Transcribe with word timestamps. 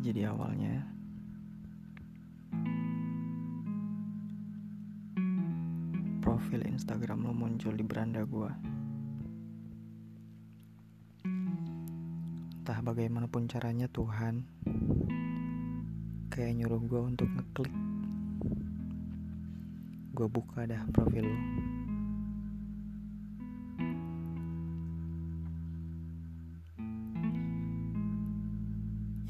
awalnya 0.00 0.80
profil 6.24 6.64
Instagram 6.64 7.28
lo 7.28 7.36
muncul 7.36 7.76
di 7.76 7.84
beranda 7.84 8.24
gua. 8.24 8.48
Entah 12.64 12.80
bagaimanapun 12.80 13.44
caranya 13.44 13.92
Tuhan 13.92 14.48
kayak 16.32 16.64
nyuruh 16.64 16.80
gua 16.88 17.04
untuk 17.04 17.28
ngeklik. 17.28 17.74
Gua 20.16 20.28
buka 20.32 20.64
dah 20.64 20.80
profil 20.96 21.28
lo. 21.28 21.38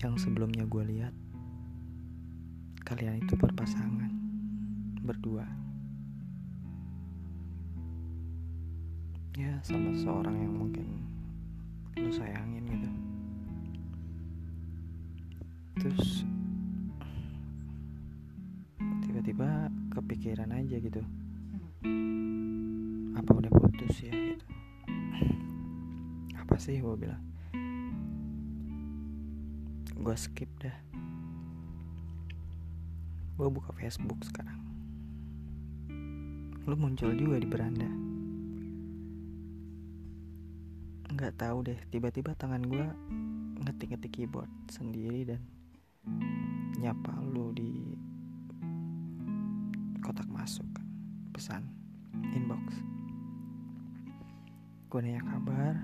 Yang 0.01 0.25
sebelumnya 0.25 0.65
gue 0.65 0.85
lihat 0.97 1.13
kalian 2.89 3.21
itu 3.21 3.37
berpasangan 3.37 4.09
berdua. 5.05 5.45
Ya 9.37 9.61
sama 9.61 9.93
seorang 9.93 10.41
yang 10.41 10.57
mungkin 10.57 11.05
lu 12.01 12.09
sayangin 12.09 12.65
gitu. 12.65 12.91
Terus 15.85 16.25
tiba-tiba 19.05 19.69
kepikiran 19.93 20.49
aja 20.49 20.77
gitu. 20.81 21.05
Apa 23.21 23.31
udah 23.37 23.53
putus 23.53 24.01
ya 24.01 24.17
gitu. 24.17 24.47
Apa 26.41 26.57
sih 26.57 26.81
gue 26.81 26.97
bilang? 26.97 27.21
Gue 30.01 30.17
skip 30.17 30.49
dah. 30.65 30.73
Gue 33.37 33.49
buka 33.53 33.69
Facebook 33.77 34.25
sekarang. 34.25 34.57
Lu 36.65 36.73
muncul 36.73 37.13
juga 37.13 37.37
di 37.37 37.45
beranda. 37.45 37.91
Nggak 41.13 41.37
tahu 41.37 41.69
deh 41.69 41.81
tiba-tiba 41.93 42.33
tangan 42.33 42.65
gue 42.65 42.87
ngetik-ngetik 43.61 44.09
keyboard 44.09 44.49
sendiri 44.73 45.37
dan 45.37 45.45
nyapa 46.81 47.13
lu 47.21 47.53
di 47.53 47.93
kotak 50.01 50.29
masuk 50.33 50.65
pesan 51.37 51.69
inbox. 52.33 52.73
Gue 54.89 55.05
nanya 55.05 55.21
kabar. 55.29 55.77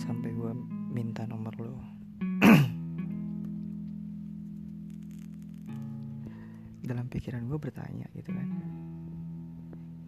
Sampai 0.00 0.32
gue 0.32 0.77
minta 0.98 1.22
nomor 1.30 1.54
lo 1.62 1.78
dalam 6.90 7.06
pikiran 7.06 7.46
gue 7.46 7.54
bertanya 7.54 8.10
gitu 8.18 8.34
kan. 8.34 8.50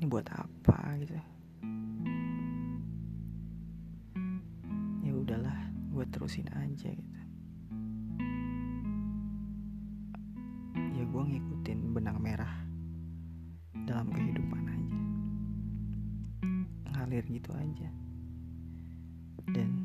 Ini 0.03 0.11
buat 0.11 0.27
apa 0.35 0.99
gitu? 0.99 1.15
Ya 5.07 5.15
udahlah 5.15 5.71
gue 5.95 6.03
terusin 6.11 6.51
aja 6.51 6.91
gitu. 6.91 7.21
Ya 10.75 11.07
gue 11.07 11.23
ngikutin 11.23 11.95
benang 11.95 12.19
merah 12.19 12.67
dalam 13.87 14.11
kehidupan 14.11 14.65
aja. 14.67 14.99
Ngalir 16.99 17.23
gitu 17.31 17.55
aja. 17.55 17.95
Dan 19.55 19.80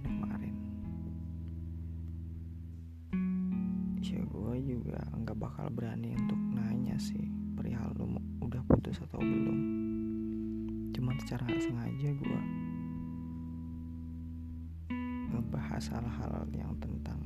Ramadan 0.00 0.16
kemarin. 0.16 0.54
Ya 4.00 4.20
gue 4.24 4.56
juga 4.64 5.00
nggak 5.12 5.36
bakal 5.36 5.66
berani 5.70 6.16
untuk 6.16 6.40
nanya 6.56 6.96
sih 6.96 7.20
perihal 7.52 7.92
lo 8.00 8.16
udah 8.40 8.62
putus 8.64 8.96
atau 9.04 9.20
belum. 9.20 9.58
Cuman 10.96 11.16
secara 11.20 11.46
sengaja 11.60 12.10
gue 12.16 12.40
ngebahas 15.30 15.84
hal-hal 15.94 16.48
yang 16.56 16.72
tentang 16.80 17.20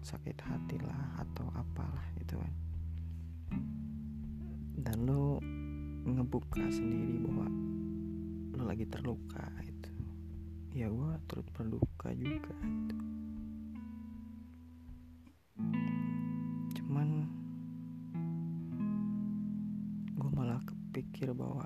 sakit 0.00 0.40
hati 0.40 0.80
lah 0.80 1.20
atau 1.20 1.46
apalah 1.52 2.04
gitu 2.16 2.40
kan. 2.40 2.54
Dan 4.80 5.04
lo 5.04 5.38
ngebuka 6.06 6.64
sendiri 6.72 7.20
bahwa 7.22 7.46
lo 8.56 8.62
lagi 8.64 8.88
terluka 8.88 9.44
itu 9.62 9.95
ya 10.76 10.92
gue 10.92 11.12
turut 11.24 11.48
berduka 11.56 12.12
juga. 12.12 12.52
Cuman 16.76 17.08
gue 20.20 20.30
malah 20.36 20.60
kepikir 20.68 21.32
bahwa 21.32 21.64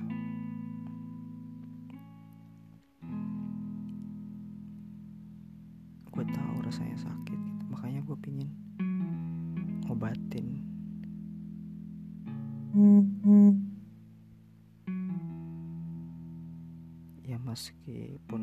gue 6.14 6.24
tahu 6.30 6.56
rasanya 6.62 7.02
sakit 7.02 7.34
gitu. 7.34 7.64
Makanya 7.66 8.06
gue 8.06 8.14
pingin 8.22 8.46
ngobatin 9.90 10.62
ya 17.30 17.38
meskipun 17.38 18.42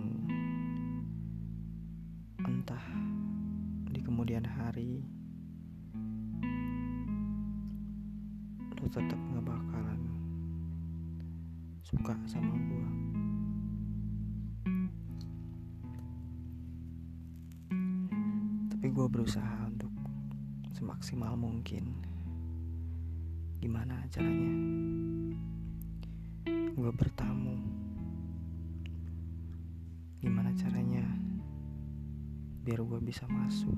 entah 2.39 2.87
di 3.91 3.99
kemudian 3.99 4.47
hari 4.47 5.03
lo 8.79 8.87
tetap 8.87 9.19
gak 9.35 9.43
bakalan 9.43 10.01
suka 11.83 12.15
sama 12.31 12.55
gue 12.55 12.87
tapi 18.71 18.87
gue 18.93 19.07
berusaha 19.11 19.67
untuk 19.67 19.89
semaksimal 20.77 21.33
mungkin. 21.33 21.97
Gimana 23.57 24.05
caranya? 24.13 24.53
Gue 26.77 26.91
bertamu 26.93 27.56
gimana 30.17 30.49
caranya 30.57 31.05
biar 32.65 32.81
gue 32.81 32.99
bisa 33.05 33.23
masuk 33.29 33.77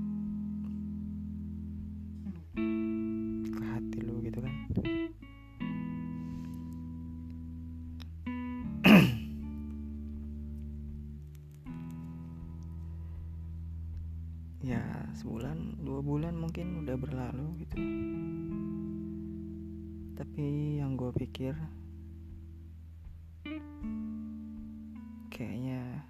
ke 3.52 3.62
hati 3.62 3.98
lu 4.00 4.24
gitu 4.24 4.40
kan? 4.40 4.54
Ya 14.60 15.08
sebulan 15.16 15.80
dua 15.84 16.00
bulan 16.04 16.36
mungkin 16.36 16.84
udah 16.84 16.96
berlalu 16.96 17.64
gitu. 17.64 17.76
Tapi 20.16 20.76
yang 20.80 20.96
gue 20.96 21.12
pikir 21.16 21.56
kayaknya 25.32 26.04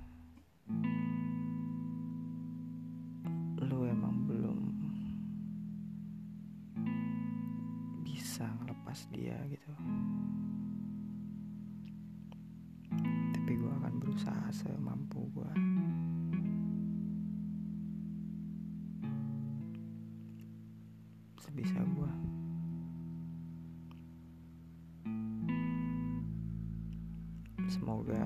dia 9.20 9.36
gitu. 9.52 9.68
Tapi 13.36 13.52
gue 13.52 13.72
akan 13.84 13.94
berusaha 14.00 14.48
semampu 14.48 15.28
gue 15.36 15.52
sebisa 21.36 21.84
gue 21.84 22.12
semoga 27.68 28.24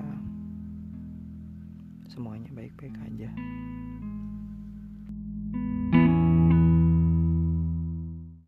semuanya 2.07 2.47
baik-baik 2.55 2.95
aja 3.03 3.31